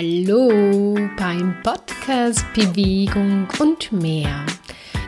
[0.00, 4.46] Hallo beim Podcast Bewegung und mehr.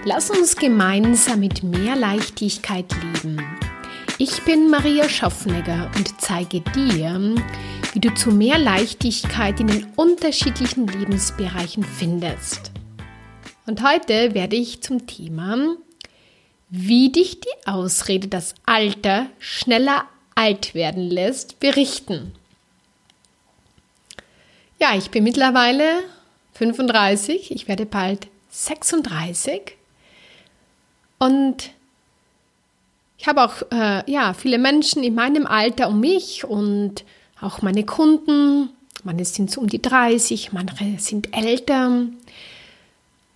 [0.05, 3.41] Lass uns gemeinsam mit mehr Leichtigkeit leben.
[4.19, 7.37] Ich bin Maria Schaffnegger und zeige dir,
[7.93, 12.73] wie du zu mehr Leichtigkeit in den unterschiedlichen Lebensbereichen findest.
[13.67, 15.77] Und heute werde ich zum Thema,
[16.69, 22.33] wie dich die Ausrede, das Alter schneller alt werden lässt, berichten.
[24.81, 26.01] Ja, ich bin mittlerweile
[26.55, 29.77] 35, ich werde bald 36
[31.19, 31.71] und
[33.19, 37.05] ich habe auch äh, ja, viele Menschen in meinem Alter um mich und
[37.43, 38.71] auch meine Kunden.
[39.05, 41.89] Manche sind so um die 30, manche sind älter.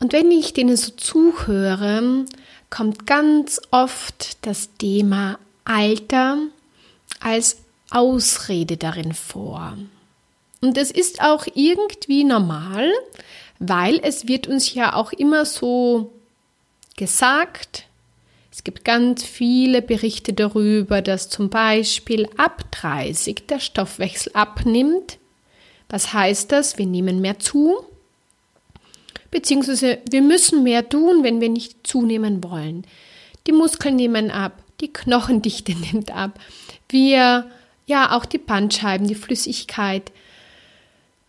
[0.00, 2.24] Und wenn ich denen so zuhöre,
[2.70, 6.38] kommt ganz oft das Thema Alter
[7.20, 7.58] als
[7.90, 9.76] Ausrede darin vor.
[10.64, 12.90] Und das ist auch irgendwie normal,
[13.58, 16.10] weil es wird uns ja auch immer so
[16.96, 17.84] gesagt,
[18.50, 25.18] es gibt ganz viele Berichte darüber, dass zum Beispiel ab 30 der Stoffwechsel abnimmt.
[25.90, 26.78] Was heißt das?
[26.78, 27.84] Wir nehmen mehr zu.
[29.30, 32.86] Beziehungsweise wir müssen mehr tun, wenn wir nicht zunehmen wollen.
[33.46, 36.40] Die Muskeln nehmen ab, die Knochendichte nimmt ab.
[36.88, 37.50] Wir,
[37.84, 40.10] ja, auch die Bandscheiben, die Flüssigkeit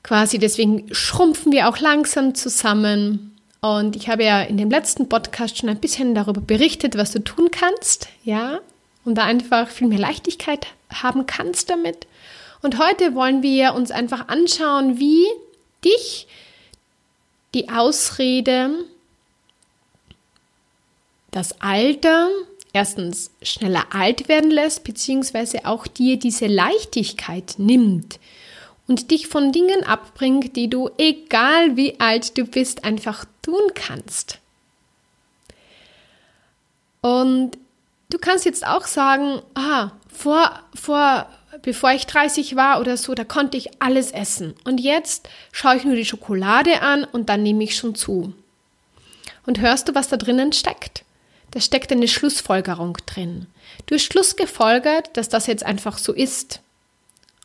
[0.06, 0.38] quasi.
[0.38, 3.36] Deswegen schrumpfen wir auch langsam zusammen.
[3.60, 7.24] Und ich habe ja in dem letzten Podcast schon ein bisschen darüber berichtet, was du
[7.24, 8.60] tun kannst, ja,
[9.04, 12.06] und da einfach viel mehr Leichtigkeit haben kannst damit.
[12.62, 15.26] Und heute wollen wir uns einfach anschauen, wie
[15.84, 16.28] dich
[17.56, 18.70] die Ausrede,
[21.32, 22.30] das Alter
[22.74, 28.20] erstens schneller alt werden lässt, beziehungsweise auch dir diese Leichtigkeit nimmt,
[28.88, 34.40] und dich von Dingen abbringt, die du, egal wie alt du bist, einfach tun kannst.
[37.02, 37.52] Und
[38.10, 41.30] du kannst jetzt auch sagen, ah, vor, vor,
[41.62, 44.56] bevor ich 30 war oder so, da konnte ich alles essen.
[44.64, 48.34] Und jetzt schaue ich nur die Schokolade an und dann nehme ich schon zu.
[49.46, 51.04] Und hörst du, was da drinnen steckt?
[51.52, 53.48] Da steckt eine Schlussfolgerung drin.
[53.86, 56.60] Du hast Schluss gefolgert, dass das jetzt einfach so ist.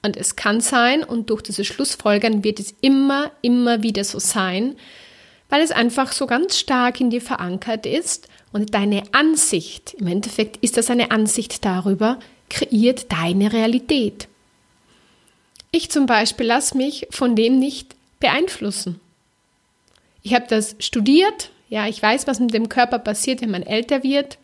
[0.02, 4.76] Und es kann sein, und durch diese Schlussfolgern wird es immer, immer wieder so sein,
[5.50, 10.56] weil es einfach so ganz stark in dir verankert ist und deine Ansicht, im Endeffekt
[10.58, 12.18] ist das eine Ansicht darüber,
[12.48, 14.28] kreiert deine Realität.
[15.70, 19.00] Ich zum Beispiel lasse mich von dem nicht beeinflussen.
[20.22, 24.02] Ich habe das studiert, ja, ich weiß, was mit dem Körper passiert, wenn man älter
[24.02, 24.38] wird.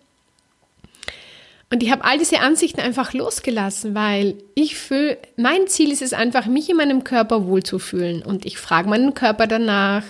[1.76, 6.14] Und ich habe all diese Ansichten einfach losgelassen, weil ich fühle, mein Ziel ist es
[6.14, 8.22] einfach, mich in meinem Körper wohlzufühlen.
[8.22, 10.03] Und ich frage meinen Körper danach,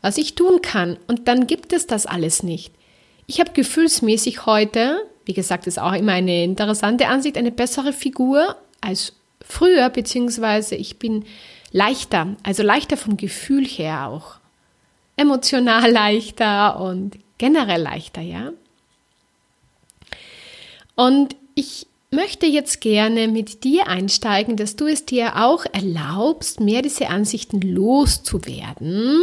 [0.00, 0.98] was ich tun kann.
[1.06, 2.74] Und dann gibt es das alles nicht.
[3.28, 8.56] Ich habe gefühlsmäßig heute, wie gesagt, ist auch immer eine interessante Ansicht, eine bessere Figur
[8.80, 9.12] als
[9.46, 11.24] früher, beziehungsweise ich bin
[11.70, 14.40] leichter, also leichter vom Gefühl her auch.
[15.16, 18.50] Emotional leichter und generell leichter, ja.
[20.94, 26.82] Und ich möchte jetzt gerne mit dir einsteigen, dass du es dir auch erlaubst, mehr
[26.82, 29.22] diese Ansichten loszuwerden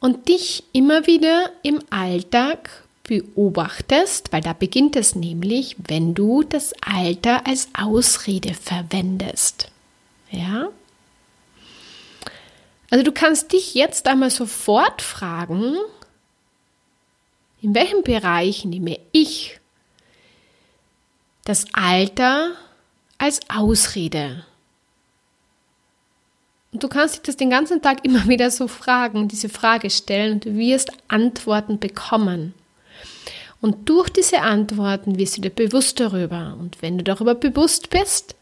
[0.00, 6.72] und dich immer wieder im Alltag beobachtest, weil da beginnt es nämlich, wenn du das
[6.80, 9.70] Alter als Ausrede verwendest.
[10.30, 10.68] Ja?
[12.90, 15.76] Also du kannst dich jetzt einmal sofort fragen,
[17.62, 19.55] in welchem Bereich nehme ich
[21.46, 22.52] das Alter
[23.18, 24.44] als Ausrede.
[26.72, 30.34] Und du kannst dich das den ganzen Tag immer wieder so fragen, diese Frage stellen
[30.34, 32.52] und du wirst Antworten bekommen.
[33.62, 36.56] Und durch diese Antworten wirst du dir bewusst darüber.
[36.60, 38.34] Und wenn du darüber bewusst bist,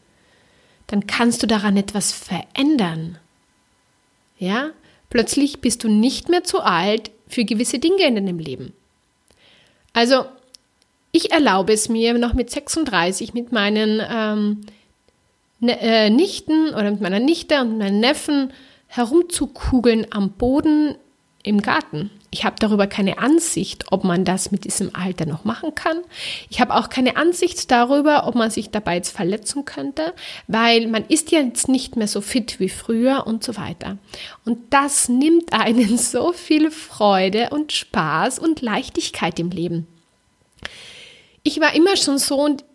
[0.87, 3.17] dann kannst du daran etwas verändern.
[4.37, 4.71] Ja?
[5.09, 8.73] Plötzlich bist du nicht mehr zu alt für gewisse Dinge in deinem Leben.
[9.93, 10.25] Also
[11.15, 14.61] ich erlaube es mir noch mit 36 mit meinen ähm,
[15.61, 18.51] ne, äh, Nichten oder mit meiner Nichte und meinen Neffen
[18.87, 20.95] herumzukugeln am Boden
[21.41, 22.11] im Garten.
[22.31, 26.01] Ich habe darüber keine Ansicht, ob man das mit diesem Alter noch machen kann.
[26.49, 30.13] Ich habe auch keine Ansicht darüber, ob man sich dabei jetzt verletzen könnte,
[30.47, 33.97] weil man ist jetzt nicht mehr so fit wie früher und so weiter.
[34.43, 39.87] Und das nimmt einen so viel Freude und Spaß und Leichtigkeit im Leben
[41.45, 42.65] ich war immer schon so und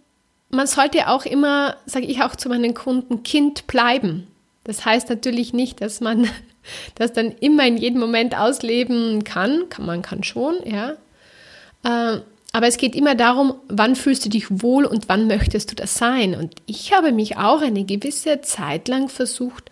[0.49, 4.29] man sollte auch immer, sage ich auch zu meinen Kunden, Kind bleiben.
[4.65, 6.31] Das heißt natürlich nicht, dass man
[6.95, 9.69] das dann immer in jedem Moment ausleben kann.
[9.69, 10.93] kann man kann schon, ja.
[11.83, 12.21] Äh,
[12.53, 15.95] aber es geht immer darum, wann fühlst du dich wohl und wann möchtest du das
[15.95, 16.35] sein.
[16.35, 19.71] Und ich habe mich auch eine gewisse Zeit lang versucht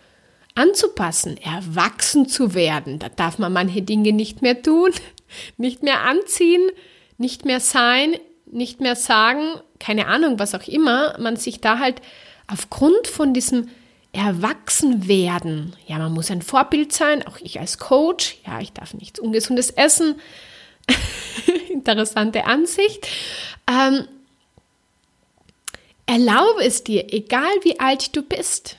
[0.55, 2.99] anzupassen, erwachsen zu werden.
[2.99, 4.91] Da darf man manche Dinge nicht mehr tun,
[5.57, 6.69] nicht mehr anziehen,
[7.17, 8.15] nicht mehr sein,
[8.51, 11.17] nicht mehr sagen, keine Ahnung, was auch immer.
[11.19, 12.01] Man sich da halt
[12.47, 13.69] aufgrund von diesem
[14.11, 19.19] Erwachsenwerden, ja, man muss ein Vorbild sein, auch ich als Coach, ja, ich darf nichts
[19.19, 20.19] Ungesundes essen,
[21.69, 23.07] interessante Ansicht.
[23.69, 24.07] Ähm,
[26.07, 28.77] erlaube es dir, egal wie alt du bist,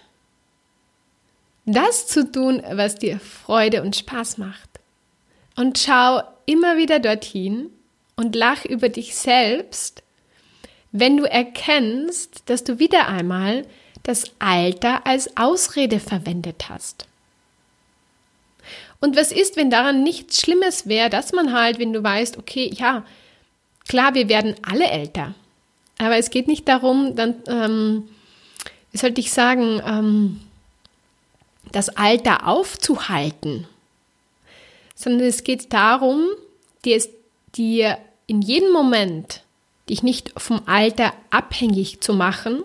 [1.64, 4.68] das zu tun, was dir Freude und Spaß macht.
[5.54, 7.70] Und schau immer wieder dorthin
[8.20, 10.02] und lach über dich selbst,
[10.92, 13.66] wenn du erkennst, dass du wieder einmal
[14.02, 17.06] das Alter als Ausrede verwendet hast.
[19.00, 22.70] Und was ist, wenn daran nichts Schlimmes wäre, dass man halt, wenn du weißt, okay,
[22.74, 23.06] ja,
[23.88, 25.34] klar, wir werden alle älter.
[25.96, 28.08] Aber es geht nicht darum, dann, ähm,
[28.92, 30.40] wie sollte ich sagen, ähm,
[31.72, 33.66] das Alter aufzuhalten,
[34.94, 36.28] sondern es geht darum,
[36.84, 37.02] dir,
[37.54, 37.96] dir
[38.30, 39.42] in jedem Moment
[39.88, 42.64] dich nicht vom Alter abhängig zu machen.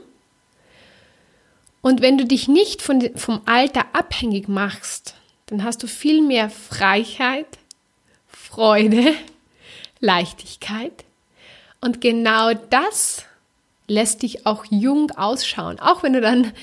[1.81, 5.15] Und wenn du dich nicht von, vom Alter abhängig machst,
[5.47, 7.47] dann hast du viel mehr Freiheit,
[8.27, 9.15] Freude,
[9.99, 11.03] Leichtigkeit.
[11.81, 13.25] Und genau das
[13.87, 16.53] lässt dich auch jung ausschauen, auch wenn du dann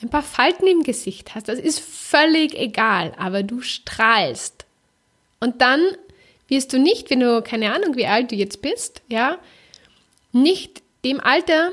[0.00, 1.48] ein paar Falten im Gesicht hast.
[1.48, 4.64] Das ist völlig egal, aber du strahlst.
[5.40, 5.80] Und dann
[6.48, 9.38] wirst du nicht, wenn du keine Ahnung, wie alt du jetzt bist, ja,
[10.32, 11.70] nicht dem Alter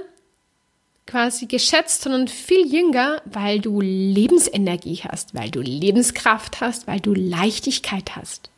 [1.06, 7.14] quasi geschätzt, sondern viel jünger, weil du Lebensenergie hast, weil du Lebenskraft hast, weil du
[7.14, 8.50] Leichtigkeit hast.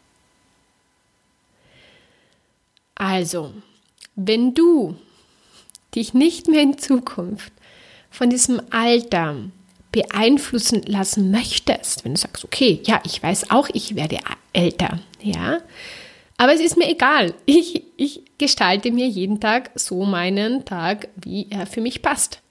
[2.96, 3.54] Also,
[4.16, 4.96] wenn du
[5.96, 7.52] dich nicht mehr in Zukunft
[8.12, 9.38] von diesem Alter
[9.92, 14.20] beeinflussen lassen möchtest, wenn du sagst, okay, ja, ich weiß auch, ich werde
[14.54, 15.60] älter, ja,
[16.38, 17.34] aber es ist mir egal.
[17.46, 22.42] Ich, ich gestalte mir jeden Tag so meinen Tag, wie er für mich passt.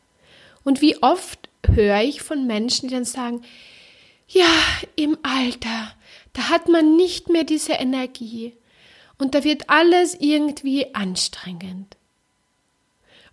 [0.64, 3.42] Und wie oft höre ich von Menschen, die dann sagen,
[4.28, 4.46] ja,
[4.96, 5.92] im Alter,
[6.32, 8.54] da hat man nicht mehr diese Energie
[9.18, 11.96] und da wird alles irgendwie anstrengend.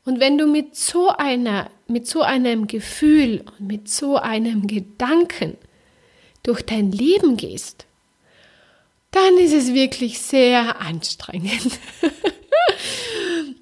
[0.05, 5.57] Und wenn du mit so einer, mit so einem Gefühl und mit so einem Gedanken
[6.43, 7.85] durch dein Leben gehst,
[9.11, 11.79] dann ist es wirklich sehr anstrengend.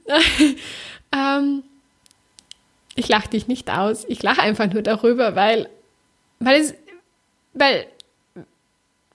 [1.15, 1.63] ähm,
[2.95, 5.69] ich lache dich nicht aus, ich lache einfach nur darüber, weil,
[6.39, 6.73] weil, es,
[7.53, 7.88] weil,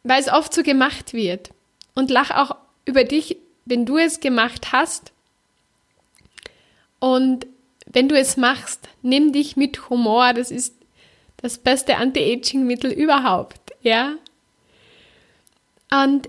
[0.05, 1.50] weil es oft so gemacht wird.
[1.94, 5.12] Und lach auch über dich, wenn du es gemacht hast.
[7.00, 7.46] Und
[7.87, 10.75] wenn du es machst, nimm dich mit Humor, das ist
[11.37, 14.14] das beste Anti-Aging-Mittel überhaupt, ja?
[15.93, 16.29] Und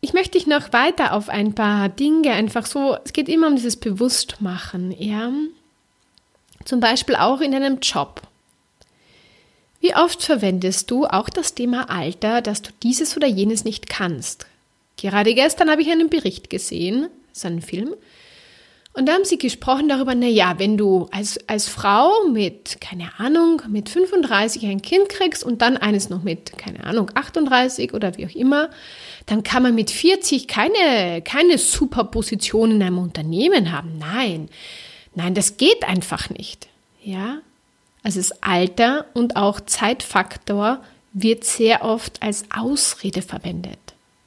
[0.00, 3.56] ich möchte dich noch weiter auf ein paar Dinge einfach so, es geht immer um
[3.56, 5.30] dieses Bewusstmachen, ja.
[6.64, 8.22] Zum Beispiel auch in deinem Job.
[9.80, 14.46] Wie oft verwendest du auch das Thema Alter, dass du dieses oder jenes nicht kannst?
[14.96, 17.94] Gerade gestern habe ich einen Bericht gesehen, so einen Film,
[18.96, 23.10] und da haben sie gesprochen darüber, na ja, wenn du als, als Frau mit, keine
[23.18, 28.16] Ahnung, mit 35 ein Kind kriegst und dann eines noch mit, keine Ahnung, 38 oder
[28.16, 28.70] wie auch immer,
[29.26, 33.98] dann kann man mit 40 keine, keine Superposition in einem Unternehmen haben.
[33.98, 34.48] Nein,
[35.16, 36.68] nein, das geht einfach nicht.
[37.02, 37.38] Ja,
[38.04, 43.78] also das Alter und auch Zeitfaktor wird sehr oft als Ausrede verwendet.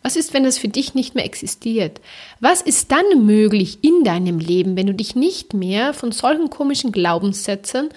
[0.07, 1.99] Was ist, wenn das für dich nicht mehr existiert?
[2.39, 6.93] Was ist dann möglich in deinem Leben, wenn du dich nicht mehr von solchen komischen
[6.93, 7.89] Glaubenssätzen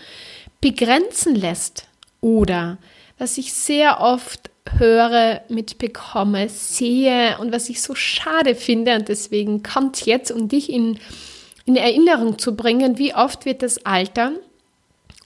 [0.61, 1.87] begrenzen lässt?
[2.21, 2.79] Oder
[3.17, 9.63] was ich sehr oft höre, mitbekomme, sehe und was ich so schade finde und deswegen
[9.63, 10.99] kommt jetzt, um dich in,
[11.65, 14.33] in Erinnerung zu bringen, wie oft wird das Alter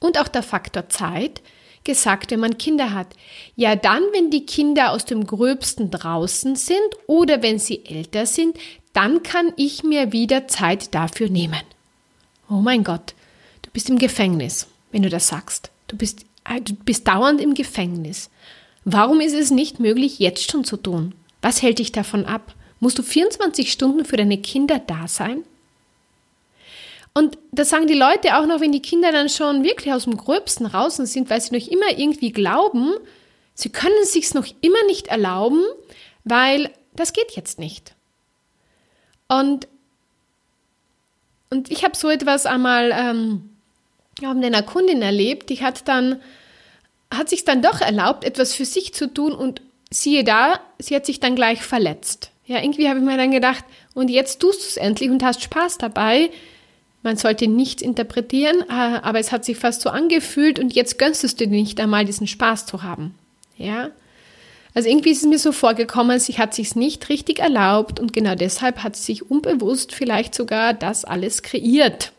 [0.01, 1.41] und auch der Faktor Zeit
[1.85, 3.09] gesagt, wenn man Kinder hat.
[3.57, 8.59] Ja, dann, wenn die Kinder aus dem Gröbsten draußen sind oder wenn sie älter sind,
[8.93, 11.61] dann kann ich mir wieder Zeit dafür nehmen.
[12.49, 13.15] Oh mein Gott,
[13.63, 15.71] du bist im Gefängnis, wenn du das sagst.
[15.89, 18.31] Du bist, äh, du bist dauernd im Gefängnis.
[18.85, 21.15] Warum ist es nicht möglich, jetzt schon zu tun?
[21.43, 22.55] Was hält dich davon ab?
[22.81, 25.45] Musst du 24 Stunden für deine Kinder da sein?
[27.17, 30.17] Und das sagen die Leute auch noch, wenn die Kinder dann schon wirklich aus dem
[30.17, 32.93] Gröbsten raus sind, weil sie noch immer irgendwie glauben,
[33.55, 35.63] sie können es sich noch immer nicht erlauben,
[36.25, 37.95] weil das geht jetzt nicht.
[39.29, 39.69] Und,
[41.51, 43.51] und ich habe so etwas einmal ähm,
[44.21, 46.21] mit einer Kundin erlebt, die hat dann,
[47.13, 51.07] hat sich dann doch erlaubt, etwas für sich zu tun und siehe da, sie hat
[51.07, 52.33] sich dann gleich verletzt.
[52.47, 55.43] Ja, irgendwie habe ich mir dann gedacht, und jetzt tust du es endlich und hast
[55.43, 56.31] Spaß dabei.
[57.05, 61.23] Man sollte nichts interpretieren, äh, aber es hat sich fast so angefühlt und jetzt gönnst
[61.23, 63.15] du dir nicht einmal diesen Spaß zu haben.
[63.59, 63.91] Ja?
[64.73, 68.35] Also irgendwie ist es mir so vorgekommen, sie hat sich nicht richtig erlaubt und genau
[68.35, 72.13] deshalb hat sie sich unbewusst vielleicht sogar das alles kreiert.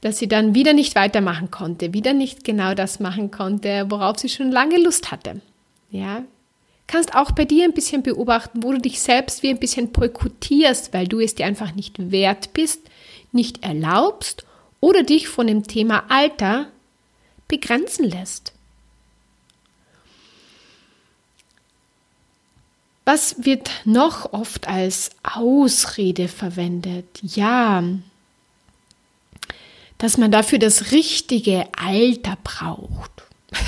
[0.00, 4.28] Dass sie dann wieder nicht weitermachen konnte, wieder nicht genau das machen konnte, worauf sie
[4.28, 5.40] schon lange Lust hatte.
[5.90, 6.22] Ja,
[6.86, 10.94] kannst auch bei dir ein bisschen beobachten, wo du dich selbst wie ein bisschen boykottierst,
[10.94, 12.82] weil du es dir einfach nicht wert bist,
[13.32, 14.44] nicht erlaubst
[14.80, 16.68] oder dich von dem Thema Alter
[17.48, 18.52] begrenzen lässt.
[23.04, 27.06] Was wird noch oft als Ausrede verwendet?
[27.22, 27.82] Ja,
[29.96, 33.10] dass man dafür das richtige Alter braucht.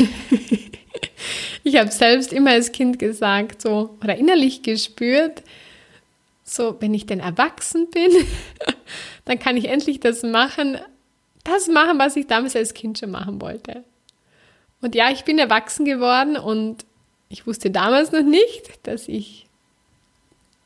[1.65, 5.43] ich habe selbst immer als Kind gesagt, so oder innerlich gespürt,
[6.45, 8.11] so wenn ich denn erwachsen bin,
[9.25, 10.79] dann kann ich endlich das machen,
[11.45, 13.85] das machen, was ich damals als Kind schon machen wollte.
[14.81, 16.85] Und ja, ich bin erwachsen geworden und
[17.29, 19.47] ich wusste damals noch nicht, dass ich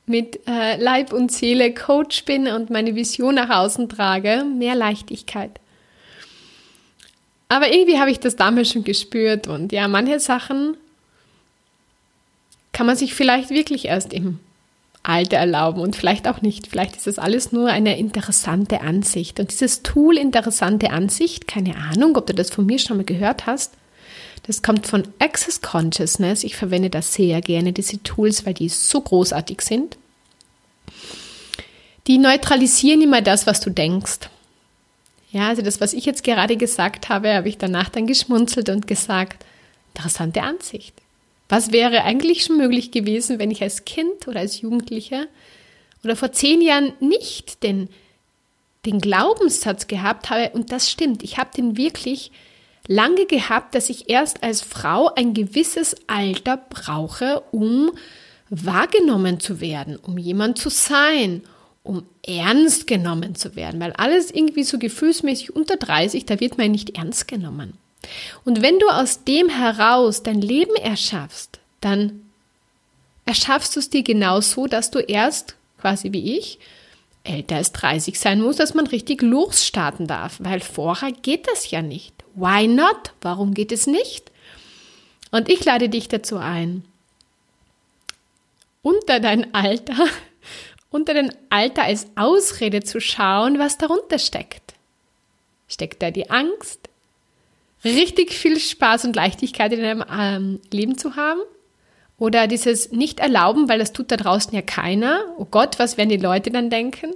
[0.06, 5.60] mit äh, Leib und Seele Coach bin und meine Vision nach außen trage, mehr Leichtigkeit.
[7.48, 10.76] Aber irgendwie habe ich das damals schon gespürt und ja, manche Sachen
[12.72, 14.40] kann man sich vielleicht wirklich erst im
[15.04, 16.66] Alter erlauben und vielleicht auch nicht.
[16.66, 19.38] Vielleicht ist das alles nur eine interessante Ansicht.
[19.38, 23.46] Und dieses Tool interessante Ansicht, keine Ahnung, ob du das von mir schon mal gehört
[23.46, 23.74] hast,
[24.46, 26.42] das kommt von Access Consciousness.
[26.42, 29.96] Ich verwende das sehr gerne, diese Tools, weil die so großartig sind.
[32.06, 34.28] Die neutralisieren immer das, was du denkst.
[35.32, 38.86] Ja, also das, was ich jetzt gerade gesagt habe, habe ich danach dann geschmunzelt und
[38.86, 39.44] gesagt,
[39.94, 40.94] interessante Ansicht.
[41.48, 45.26] Was wäre eigentlich schon möglich gewesen, wenn ich als Kind oder als Jugendlicher
[46.02, 47.88] oder vor zehn Jahren nicht den,
[48.86, 52.30] den Glaubenssatz gehabt habe, und das stimmt, ich habe den wirklich
[52.86, 57.92] lange gehabt, dass ich erst als Frau ein gewisses Alter brauche, um
[58.50, 61.42] wahrgenommen zu werden, um jemand zu sein,
[61.82, 66.70] um ernst genommen zu werden, weil alles irgendwie so gefühlsmäßig unter 30, da wird man
[66.70, 67.74] nicht ernst genommen.
[68.44, 72.22] Und wenn du aus dem heraus dein Leben erschaffst, dann
[73.26, 76.58] erschaffst du es dir genau so, dass du erst, quasi wie ich,
[77.24, 81.82] älter als 30 sein muss, dass man richtig losstarten darf, weil vorher geht das ja
[81.82, 82.14] nicht.
[82.34, 83.12] Why not?
[83.22, 84.30] Warum geht es nicht?
[85.30, 86.84] Und ich lade dich dazu ein,
[88.82, 90.06] unter dein Alter,
[90.90, 94.74] unter dein Alter als Ausrede zu schauen, was darunter steckt.
[95.66, 96.88] Steckt da die Angst?
[97.84, 101.40] Richtig viel Spaß und Leichtigkeit in deinem ähm, Leben zu haben.
[102.18, 105.24] Oder dieses Nicht-Erlauben, weil das tut da draußen ja keiner.
[105.36, 107.14] Oh Gott, was werden die Leute dann denken?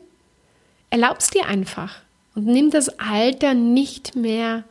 [0.90, 2.00] Erlaub's dir einfach
[2.34, 4.64] und nimm das Alter nicht mehr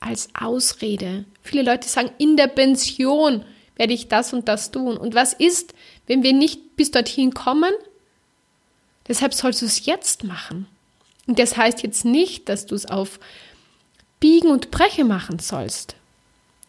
[0.00, 1.24] als Ausrede.
[1.42, 3.44] Viele Leute sagen, in der Pension
[3.76, 4.96] werde ich das und das tun.
[4.96, 5.74] Und was ist,
[6.06, 7.72] wenn wir nicht bis dorthin kommen?
[9.08, 10.66] Deshalb sollst du es jetzt machen.
[11.26, 13.20] Und das heißt jetzt nicht, dass du es auf
[14.22, 15.96] Biegen und Breche machen sollst.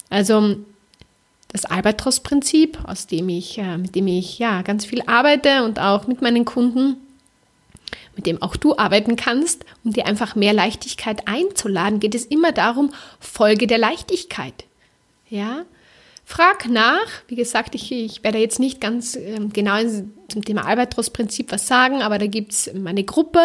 [0.10, 0.57] Also
[1.50, 6.07] das Albatros-Prinzip, aus dem ich, äh, mit dem ich ja ganz viel arbeite und auch
[6.07, 6.98] mit meinen Kunden,
[8.15, 12.53] mit dem auch du arbeiten kannst, um dir einfach mehr Leichtigkeit einzuladen, geht es immer
[12.53, 14.65] darum, Folge der Leichtigkeit.
[15.29, 15.63] Ja,
[16.25, 17.08] Frag nach.
[17.27, 19.77] Wie gesagt, ich, ich werde jetzt nicht ganz ähm, genau
[20.30, 23.42] zum Thema Albatros-Prinzip was sagen, aber da gibt es meine Gruppe.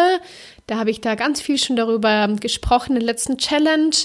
[0.65, 3.95] Da habe ich da ganz viel schon darüber gesprochen in der letzten Challenge.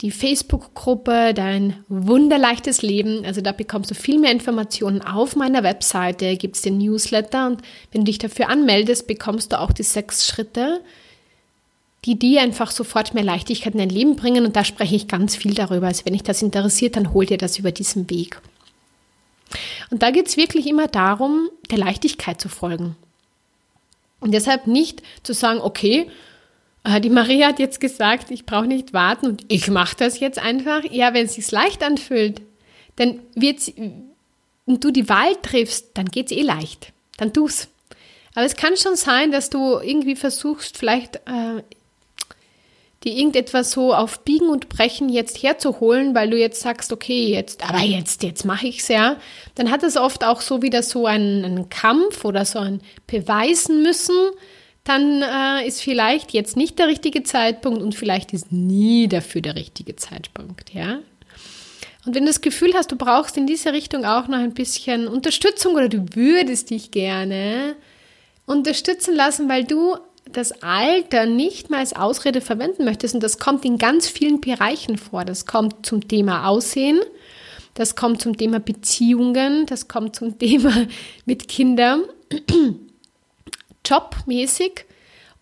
[0.00, 3.24] Die Facebook-Gruppe Dein wunderleichtes Leben.
[3.24, 6.36] Also da bekommst du viel mehr Informationen auf meiner Webseite.
[6.36, 10.26] Gibt es den Newsletter und wenn du dich dafür anmeldest, bekommst du auch die sechs
[10.26, 10.82] Schritte,
[12.04, 14.44] die dir einfach sofort mehr Leichtigkeit in dein Leben bringen.
[14.44, 15.86] Und da spreche ich ganz viel darüber.
[15.86, 18.40] Also wenn dich das interessiert, dann hol dir das über diesen Weg.
[19.90, 22.96] Und da geht es wirklich immer darum, der Leichtigkeit zu folgen.
[24.20, 26.10] Und deshalb nicht zu sagen, okay,
[26.84, 30.38] äh, die Maria hat jetzt gesagt, ich brauche nicht warten und ich mache das jetzt
[30.38, 30.82] einfach.
[30.90, 32.42] Ja, wenn es sich leicht anfühlt,
[32.96, 33.72] dann wird
[34.66, 36.92] und du die Wahl triffst, dann geht es eh leicht.
[37.16, 37.68] Dann tu's.
[38.34, 41.62] Aber es kann schon sein, dass du irgendwie versuchst, vielleicht äh,
[43.04, 47.68] die irgendetwas so auf Biegen und Brechen jetzt herzuholen, weil du jetzt sagst, okay, jetzt,
[47.68, 49.16] aber jetzt, jetzt mache ich's ja,
[49.54, 53.82] dann hat es oft auch so wieder so einen, einen Kampf oder so ein Beweisen
[53.82, 54.16] müssen,
[54.84, 59.56] dann äh, ist vielleicht jetzt nicht der richtige Zeitpunkt und vielleicht ist nie dafür der
[59.56, 61.00] richtige Zeitpunkt, ja.
[62.06, 65.08] Und wenn du das Gefühl hast, du brauchst in diese Richtung auch noch ein bisschen
[65.08, 67.76] Unterstützung oder du würdest dich gerne
[68.44, 69.96] unterstützen lassen, weil du
[70.36, 73.14] das Alter nicht mal als Ausrede verwenden möchtest.
[73.14, 75.24] Und das kommt in ganz vielen Bereichen vor.
[75.24, 77.00] Das kommt zum Thema Aussehen,
[77.74, 80.86] das kommt zum Thema Beziehungen, das kommt zum Thema
[81.24, 82.02] mit Kindern,
[83.86, 84.84] jobmäßig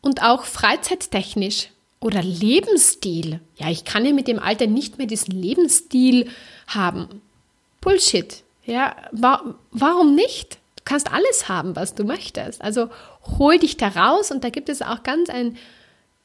[0.00, 1.68] und auch freizeittechnisch
[2.00, 3.40] oder Lebensstil.
[3.56, 6.28] Ja, ich kann ja mit dem Alter nicht mehr diesen Lebensstil
[6.66, 7.22] haben.
[7.80, 8.42] Bullshit.
[8.64, 10.58] Ja, wa warum nicht?
[10.84, 12.60] Du kannst alles haben, was du möchtest.
[12.60, 12.88] Also
[13.38, 15.56] hol dich da raus und da gibt es auch ganz ein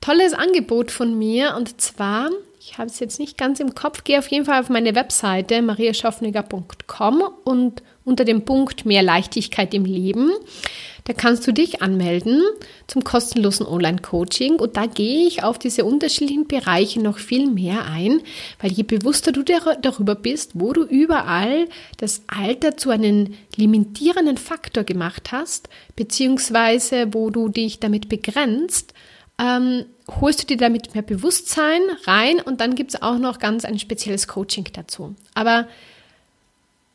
[0.02, 4.20] tolles Angebot von mir und zwar, ich habe es jetzt nicht ganz im Kopf, gehe
[4.20, 10.32] auf jeden Fall auf meine Webseite mariaschaffniger.com und unter dem Punkt mehr Leichtigkeit im Leben
[11.08, 12.44] da kannst du dich anmelden
[12.86, 18.22] zum kostenlosen Online-Coaching und da gehe ich auf diese unterschiedlichen Bereiche noch viel mehr ein,
[18.60, 24.84] weil je bewusster du darüber bist, wo du überall das Alter zu einem limitierenden Faktor
[24.84, 28.94] gemacht hast, beziehungsweise wo du dich damit begrenzt,
[29.40, 29.86] ähm,
[30.20, 33.80] holst du dir damit mehr Bewusstsein rein und dann gibt es auch noch ganz ein
[33.80, 35.16] spezielles Coaching dazu.
[35.36, 35.70] Aber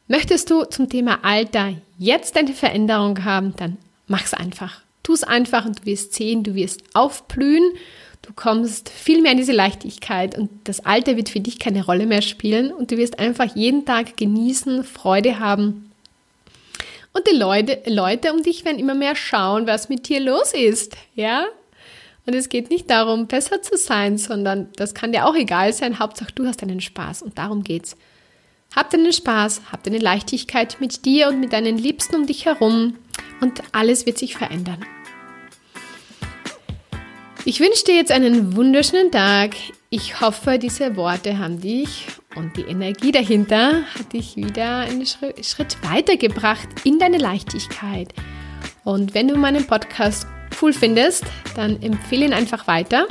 [0.07, 4.81] möchtest du zum Thema Alter jetzt eine Veränderung haben, dann Mach's einfach.
[5.03, 7.73] Tu es einfach und du wirst sehen, du wirst aufblühen.
[8.23, 12.07] Du kommst viel mehr in diese Leichtigkeit und das Alter wird für dich keine Rolle
[12.07, 15.91] mehr spielen und du wirst einfach jeden Tag genießen, Freude haben.
[17.13, 20.97] Und die Leute, Leute um dich werden immer mehr schauen, was mit dir los ist,
[21.15, 21.47] ja?
[22.25, 25.99] Und es geht nicht darum, besser zu sein, sondern das kann dir auch egal sein.
[25.99, 27.97] Hauptsache, du hast einen Spaß und darum geht's.
[28.75, 32.95] Hab deinen Spaß, hab deine Leichtigkeit mit dir und mit deinen Liebsten um dich herum
[33.41, 34.85] und alles wird sich verändern.
[37.45, 39.57] Ich wünsche dir jetzt einen wunderschönen Tag.
[39.91, 42.07] Ich hoffe, diese Worte haben dich
[42.37, 48.15] und die Energie dahinter hat dich wieder einen Schritt weitergebracht in deine Leichtigkeit.
[48.85, 50.27] Und wenn du meinen Podcast
[50.63, 51.25] cool findest,
[51.57, 53.07] dann empfehle ihn einfach weiter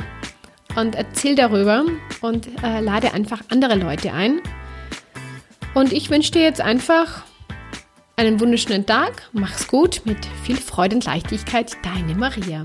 [0.76, 1.84] und erzähl darüber
[2.20, 4.40] und äh, lade einfach andere Leute ein.
[5.74, 7.24] Und ich wünsche dir jetzt einfach
[8.16, 12.64] einen wunderschönen Tag, mach's gut, mit viel Freude und Leichtigkeit, deine Maria.